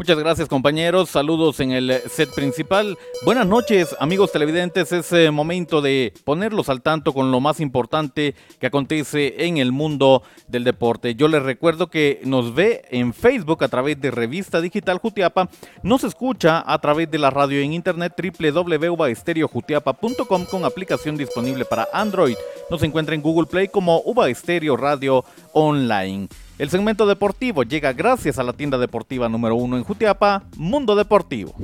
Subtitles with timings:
[0.00, 2.96] Muchas gracias compañeros, saludos en el set principal.
[3.26, 8.34] Buenas noches amigos televidentes, es eh, momento de ponerlos al tanto con lo más importante
[8.58, 11.16] que acontece en el mundo del deporte.
[11.16, 15.50] Yo les recuerdo que nos ve en Facebook a través de Revista Digital Jutiapa,
[15.82, 22.36] nos escucha a través de la radio en internet www.ubaestereojutiapa.com con aplicación disponible para Android.
[22.70, 26.26] Nos encuentra en Google Play como Uba Estéreo Radio Online.
[26.60, 31.54] El segmento deportivo llega gracias a la tienda deportiva número uno en Jutiapa, Mundo Deportivo.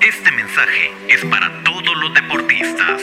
[0.00, 3.02] Este mensaje es para todos los deportistas.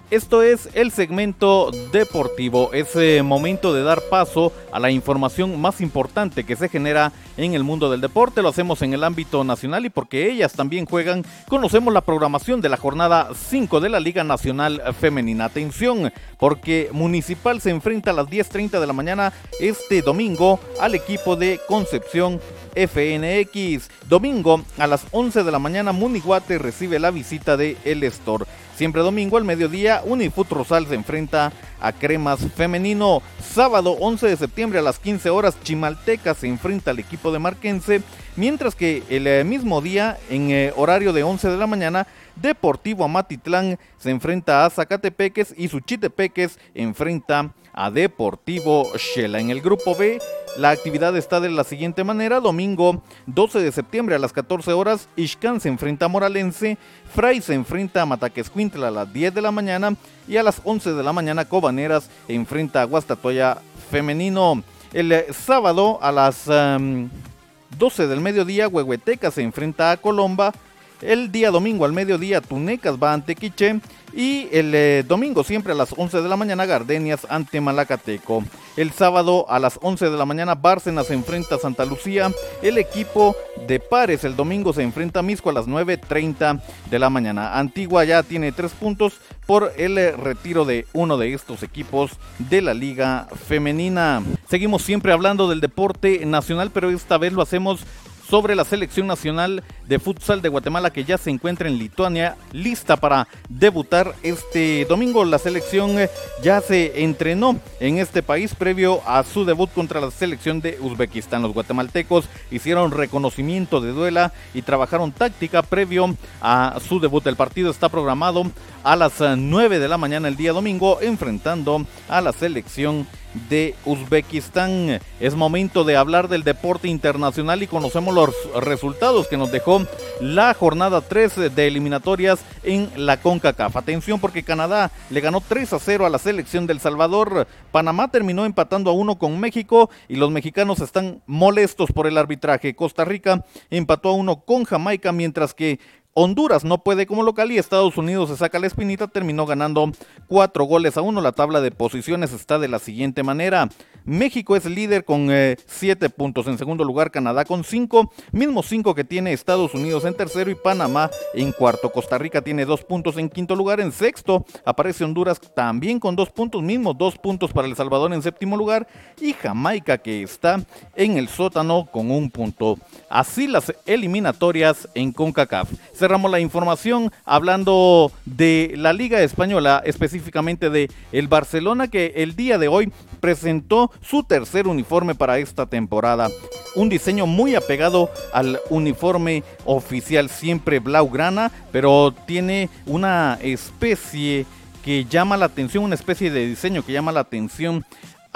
[0.09, 6.45] Esto es el segmento deportivo, es momento de dar paso a la información más importante
[6.45, 8.41] que se genera en el mundo del deporte.
[8.41, 12.69] Lo hacemos en el ámbito nacional y porque ellas también juegan, conocemos la programación de
[12.69, 15.43] la jornada 5 de la Liga Nacional Femenina.
[15.43, 21.36] Atención, porque Municipal se enfrenta a las 10.30 de la mañana este domingo al equipo
[21.36, 22.39] de Concepción
[22.76, 23.89] FNX.
[24.08, 28.45] Domingo a las 11 de la mañana Muniguate recibe la visita de El Store.
[28.77, 31.52] Siempre domingo al mediodía Unifut Rosal se enfrenta
[31.82, 33.23] a Cremas Femenino.
[33.42, 38.04] Sábado 11 de septiembre a las 15 horas Chimalteca se enfrenta al equipo de Marquense.
[38.36, 42.05] Mientras que el eh, mismo día en eh, horario de 11 de la mañana
[42.36, 49.39] Deportivo Amatitlán se enfrenta a Zacatepeques y Suchitepeques enfrenta a Deportivo Shela.
[49.39, 50.20] En el grupo B,
[50.57, 52.39] la actividad está de la siguiente manera.
[52.39, 56.77] Domingo 12 de septiembre a las 14 horas, Ishkan se enfrenta a Moralense,
[57.13, 59.95] Fray se enfrenta a Mataquescuintla a las 10 de la mañana
[60.27, 63.59] y a las 11 de la mañana Cobaneras enfrenta a Guastatoya
[63.91, 64.63] Femenino.
[64.93, 70.53] El eh, sábado a las 12 del mediodía, Huehueteca se enfrenta a Colomba.
[71.02, 73.80] El día domingo al mediodía, Tunecas va ante Quiche.
[74.13, 78.43] Y el eh, domingo siempre a las 11 de la mañana, Gardenias ante Malacateco.
[78.75, 82.31] El sábado a las 11 de la mañana, Bárcenas se enfrenta a Santa Lucía.
[82.63, 83.36] El equipo
[83.67, 87.59] de Pares el domingo se enfrenta a Misco a las 9.30 de la mañana.
[87.59, 92.61] Antigua ya tiene tres puntos por el eh, retiro de uno de estos equipos de
[92.61, 94.23] la Liga Femenina.
[94.49, 97.81] Seguimos siempre hablando del deporte nacional, pero esta vez lo hacemos
[98.27, 102.98] sobre la selección nacional de futsal de Guatemala que ya se encuentra en Lituania lista
[102.98, 105.25] para debutar este domingo.
[105.25, 106.09] La selección eh,
[106.43, 111.42] ya se entrenó en este país previo a su debut contra la selección de Uzbekistán.
[111.42, 117.25] Los guatemaltecos hicieron reconocimiento de duela y trabajaron táctica previo a su debut.
[117.27, 118.43] El partido está programado
[118.83, 123.08] a las 9 eh, de la mañana el día domingo enfrentando a la selección
[123.49, 124.99] de Uzbekistán.
[125.19, 128.33] Es momento de hablar del deporte internacional y conocemos los
[128.63, 129.76] resultados que nos dejó
[130.21, 133.75] la jornada 3 de eliminatorias en la CONCACAF.
[133.75, 137.48] Atención porque Canadá le ganó 3 a 0 a la selección del Salvador.
[137.71, 142.75] Panamá terminó empatando a 1 con México y los mexicanos están molestos por el arbitraje.
[142.75, 145.80] Costa Rica empató a 1 con Jamaica mientras que
[146.19, 149.92] Honduras no puede como local y Estados Unidos se saca la espinita, terminó ganando
[150.25, 151.22] cuatro goles a uno.
[151.22, 153.69] La tabla de posiciones está de la siguiente manera.
[154.04, 156.48] México es líder con eh, siete puntos.
[156.48, 158.12] En segundo lugar, Canadá con cinco.
[158.31, 161.92] Mismo cinco que tiene Estados Unidos en tercero y Panamá en cuarto.
[161.92, 163.80] Costa Rica tiene dos puntos en quinto lugar.
[163.80, 166.63] En sexto aparece Honduras también con dos puntos.
[166.63, 168.88] Mismo dos puntos para El Salvador en séptimo lugar.
[169.22, 170.63] Y Jamaica que está
[170.96, 172.80] en el sótano con un punto.
[173.10, 175.70] Así las eliminatorias en CONCACAF.
[176.07, 182.57] Cerramos la información hablando de la Liga Española, específicamente de el Barcelona que el día
[182.57, 186.30] de hoy presentó su tercer uniforme para esta temporada.
[186.75, 194.45] Un diseño muy apegado al uniforme oficial, siempre blaugrana, pero tiene una especie
[194.86, 197.83] que llama la atención, una especie de diseño que llama la atención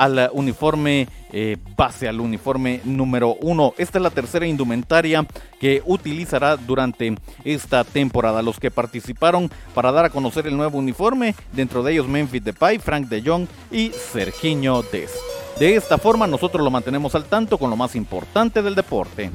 [0.01, 3.75] al uniforme eh, base, al uniforme número uno.
[3.77, 5.27] Esta es la tercera indumentaria
[5.59, 8.41] que utilizará durante esta temporada.
[8.41, 12.79] Los que participaron para dar a conocer el nuevo uniforme, dentro de ellos Memphis Depay,
[12.79, 15.11] Frank de Jong y Serginho Des.
[15.59, 19.29] De esta forma nosotros lo mantenemos al tanto con lo más importante del deporte.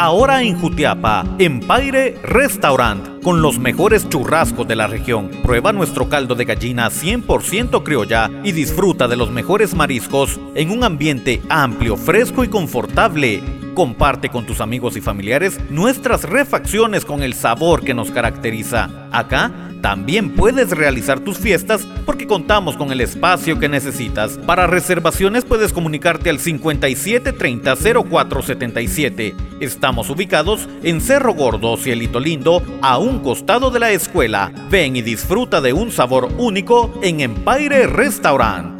[0.00, 5.28] Ahora en Jutiapa, Empire Restaurant, con los mejores churrascos de la región.
[5.42, 10.84] Prueba nuestro caldo de gallina 100% criolla y disfruta de los mejores mariscos en un
[10.84, 13.42] ambiente amplio, fresco y confortable.
[13.74, 19.08] Comparte con tus amigos y familiares nuestras refacciones con el sabor que nos caracteriza.
[19.10, 24.38] Acá también puedes realizar tus fiestas porque contamos con el espacio que necesitas.
[24.38, 29.34] Para reservaciones puedes comunicarte al 57 30 0477.
[29.60, 34.52] Estamos ubicados en Cerro Gordo, Cielito Lindo, a un costado de la escuela.
[34.70, 38.77] Ven y disfruta de un sabor único en Empire Restaurant.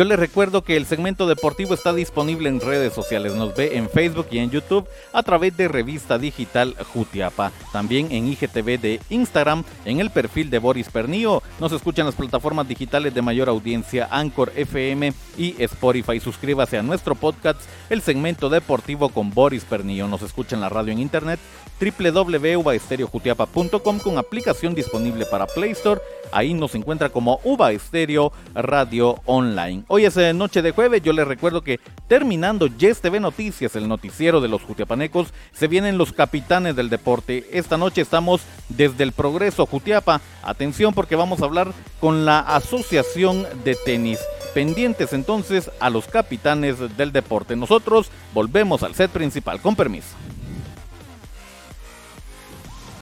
[0.00, 3.34] Yo les recuerdo que el segmento deportivo está disponible en redes sociales.
[3.34, 7.52] Nos ve en Facebook y en YouTube a través de Revista Digital Jutiapa.
[7.70, 11.42] También en IGTV de Instagram, en el perfil de Boris Pernillo.
[11.60, 16.18] Nos escuchan las plataformas digitales de mayor audiencia, Anchor FM y Spotify.
[16.18, 17.60] Suscríbase a nuestro podcast,
[17.90, 20.08] el segmento deportivo con Boris Pernillo.
[20.08, 21.38] Nos escucha en la radio en internet
[21.78, 26.00] www.ubaestereojutiapa.com con aplicación disponible para Play Store.
[26.32, 29.84] Ahí nos encuentra como Uba Estéreo Radio Online.
[29.92, 31.02] Hoy es eh, noche de jueves.
[31.02, 35.98] Yo les recuerdo que terminando Yes TV Noticias, el noticiero de los Jutiapanecos, se vienen
[35.98, 37.44] los capitanes del deporte.
[37.50, 40.20] Esta noche estamos desde el Progreso Jutiapa.
[40.44, 44.20] Atención porque vamos a hablar con la Asociación de Tenis.
[44.54, 47.56] Pendientes entonces a los capitanes del deporte.
[47.56, 49.60] Nosotros volvemos al set principal.
[49.60, 50.14] Con permiso.